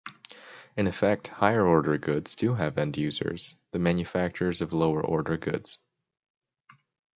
[0.75, 5.77] In effect, higher-order goods do have end users, the manufacturers of lower-order goods.